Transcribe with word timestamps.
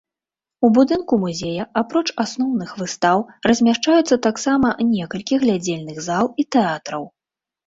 У 0.67 0.67
будынку 0.77 1.13
музея, 1.25 1.65
апроч 1.81 2.03
асноўных 2.23 2.71
выстаў, 2.79 3.21
размяшчаюцца 3.51 4.15
таксама 4.27 4.73
некалькі 4.95 5.41
глядзельных 5.45 5.97
зал 6.09 6.25
і 6.41 6.49
тэатраў. 6.59 7.03